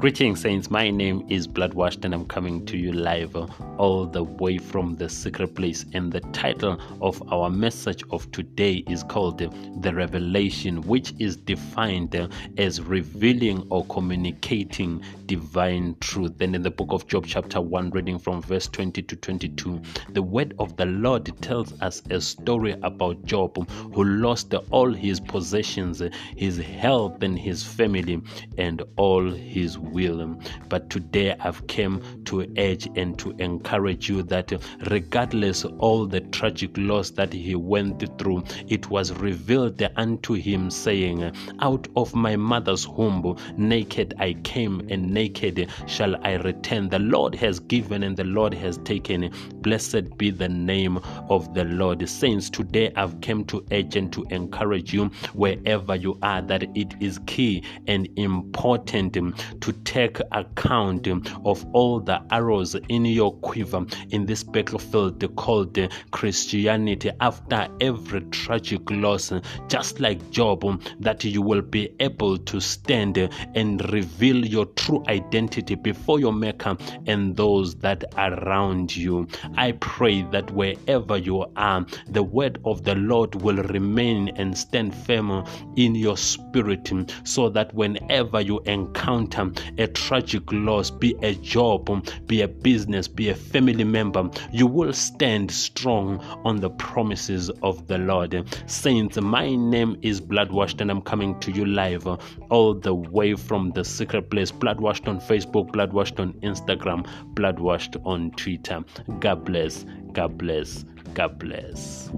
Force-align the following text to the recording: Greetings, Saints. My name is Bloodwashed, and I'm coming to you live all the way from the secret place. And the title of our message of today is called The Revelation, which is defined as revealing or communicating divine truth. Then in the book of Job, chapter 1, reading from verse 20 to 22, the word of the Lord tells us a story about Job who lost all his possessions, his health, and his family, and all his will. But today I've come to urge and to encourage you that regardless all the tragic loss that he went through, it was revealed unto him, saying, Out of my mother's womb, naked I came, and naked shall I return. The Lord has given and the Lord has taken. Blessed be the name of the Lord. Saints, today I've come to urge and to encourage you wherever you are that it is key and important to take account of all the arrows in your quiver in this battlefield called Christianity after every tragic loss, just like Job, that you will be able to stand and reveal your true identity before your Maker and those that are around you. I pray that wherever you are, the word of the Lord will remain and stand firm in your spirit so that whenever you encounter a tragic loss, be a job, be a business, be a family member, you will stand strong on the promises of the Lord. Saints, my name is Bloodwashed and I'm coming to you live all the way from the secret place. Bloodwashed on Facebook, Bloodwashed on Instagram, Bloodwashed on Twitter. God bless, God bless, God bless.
Greetings, 0.00 0.40
Saints. 0.40 0.70
My 0.70 0.88
name 0.88 1.26
is 1.28 1.46
Bloodwashed, 1.46 2.06
and 2.06 2.14
I'm 2.14 2.24
coming 2.24 2.64
to 2.64 2.78
you 2.78 2.90
live 2.90 3.36
all 3.76 4.06
the 4.06 4.22
way 4.22 4.56
from 4.56 4.96
the 4.96 5.10
secret 5.10 5.54
place. 5.54 5.84
And 5.92 6.10
the 6.10 6.20
title 6.32 6.80
of 7.02 7.22
our 7.30 7.50
message 7.50 8.02
of 8.10 8.32
today 8.32 8.82
is 8.88 9.02
called 9.02 9.36
The 9.82 9.94
Revelation, 9.94 10.80
which 10.80 11.12
is 11.18 11.36
defined 11.36 12.14
as 12.56 12.80
revealing 12.80 13.66
or 13.68 13.84
communicating 13.88 15.02
divine 15.26 15.96
truth. 16.00 16.32
Then 16.38 16.54
in 16.54 16.62
the 16.62 16.70
book 16.70 16.92
of 16.92 17.06
Job, 17.06 17.26
chapter 17.26 17.60
1, 17.60 17.90
reading 17.90 18.18
from 18.18 18.40
verse 18.40 18.68
20 18.68 19.02
to 19.02 19.16
22, 19.16 19.82
the 20.08 20.22
word 20.22 20.54
of 20.58 20.78
the 20.78 20.86
Lord 20.86 21.30
tells 21.42 21.78
us 21.82 22.02
a 22.08 22.22
story 22.22 22.74
about 22.82 23.22
Job 23.26 23.70
who 23.92 24.04
lost 24.04 24.54
all 24.70 24.90
his 24.90 25.20
possessions, 25.20 26.02
his 26.36 26.56
health, 26.56 27.22
and 27.22 27.38
his 27.38 27.62
family, 27.62 28.22
and 28.56 28.82
all 28.96 29.30
his 29.30 29.76
will. 29.92 30.38
But 30.68 30.90
today 30.90 31.34
I've 31.40 31.66
come 31.66 32.02
to 32.26 32.46
urge 32.58 32.88
and 32.96 33.18
to 33.18 33.30
encourage 33.38 34.08
you 34.08 34.22
that 34.24 34.52
regardless 34.90 35.64
all 35.64 36.06
the 36.06 36.20
tragic 36.20 36.70
loss 36.76 37.10
that 37.10 37.32
he 37.32 37.54
went 37.54 38.18
through, 38.18 38.44
it 38.68 38.90
was 38.90 39.12
revealed 39.12 39.82
unto 39.96 40.34
him, 40.34 40.70
saying, 40.70 41.32
Out 41.60 41.88
of 41.96 42.14
my 42.14 42.36
mother's 42.36 42.86
womb, 42.86 43.36
naked 43.56 44.14
I 44.18 44.34
came, 44.44 44.80
and 44.90 45.12
naked 45.12 45.68
shall 45.86 46.16
I 46.24 46.34
return. 46.36 46.88
The 46.88 46.98
Lord 46.98 47.34
has 47.36 47.60
given 47.60 48.02
and 48.02 48.16
the 48.16 48.24
Lord 48.24 48.54
has 48.54 48.78
taken. 48.78 49.30
Blessed 49.56 50.16
be 50.16 50.30
the 50.30 50.48
name 50.48 50.98
of 51.28 51.52
the 51.54 51.64
Lord. 51.64 52.08
Saints, 52.08 52.50
today 52.50 52.92
I've 52.96 53.20
come 53.20 53.44
to 53.46 53.64
urge 53.72 53.96
and 53.96 54.12
to 54.12 54.24
encourage 54.30 54.92
you 54.92 55.06
wherever 55.34 55.94
you 55.96 56.18
are 56.22 56.42
that 56.42 56.64
it 56.76 56.94
is 57.00 57.18
key 57.26 57.62
and 57.86 58.08
important 58.16 59.14
to 59.60 59.72
take 59.84 60.18
account 60.32 61.06
of 61.44 61.64
all 61.72 62.00
the 62.00 62.20
arrows 62.30 62.76
in 62.88 63.04
your 63.04 63.32
quiver 63.38 63.84
in 64.10 64.26
this 64.26 64.42
battlefield 64.42 65.36
called 65.36 65.78
Christianity 66.10 67.10
after 67.20 67.68
every 67.80 68.22
tragic 68.30 68.90
loss, 68.90 69.32
just 69.68 70.00
like 70.00 70.30
Job, 70.30 70.82
that 71.00 71.24
you 71.24 71.42
will 71.42 71.62
be 71.62 71.94
able 72.00 72.38
to 72.38 72.60
stand 72.60 73.18
and 73.54 73.92
reveal 73.92 74.44
your 74.44 74.66
true 74.66 75.02
identity 75.08 75.74
before 75.74 76.20
your 76.20 76.32
Maker 76.32 76.76
and 77.06 77.36
those 77.36 77.74
that 77.76 78.04
are 78.16 78.34
around 78.44 78.94
you. 78.94 79.26
I 79.56 79.72
pray 79.72 80.22
that 80.30 80.50
wherever 80.50 81.16
you 81.16 81.46
are, 81.56 81.86
the 82.08 82.22
word 82.22 82.60
of 82.64 82.84
the 82.84 82.94
Lord 82.94 83.34
will 83.42 83.62
remain 83.62 84.28
and 84.36 84.56
stand 84.56 84.94
firm 84.94 85.44
in 85.76 85.94
your 85.94 86.16
spirit 86.16 86.92
so 87.24 87.48
that 87.48 87.74
whenever 87.74 88.40
you 88.40 88.60
encounter 88.60 89.50
a 89.78 89.86
tragic 89.86 90.42
loss, 90.52 90.90
be 90.90 91.14
a 91.22 91.34
job, 91.34 92.06
be 92.26 92.42
a 92.42 92.48
business, 92.48 93.08
be 93.08 93.28
a 93.28 93.34
family 93.34 93.84
member, 93.84 94.28
you 94.52 94.66
will 94.66 94.92
stand 94.92 95.50
strong 95.50 96.18
on 96.44 96.56
the 96.56 96.70
promises 96.70 97.50
of 97.62 97.86
the 97.86 97.98
Lord. 97.98 98.44
Saints, 98.66 99.20
my 99.20 99.54
name 99.54 99.96
is 100.02 100.20
Bloodwashed 100.20 100.80
and 100.80 100.90
I'm 100.90 101.02
coming 101.02 101.38
to 101.40 101.52
you 101.52 101.66
live 101.66 102.06
all 102.50 102.74
the 102.74 102.94
way 102.94 103.34
from 103.34 103.72
the 103.72 103.84
secret 103.84 104.30
place. 104.30 104.50
Bloodwashed 104.50 105.08
on 105.08 105.20
Facebook, 105.20 105.70
Bloodwashed 105.70 106.20
on 106.20 106.32
Instagram, 106.40 107.06
Bloodwashed 107.34 108.00
on 108.06 108.30
Twitter. 108.32 108.84
God 109.18 109.44
bless, 109.44 109.84
God 110.12 110.38
bless, 110.38 110.84
God 111.14 111.38
bless. 111.38 112.10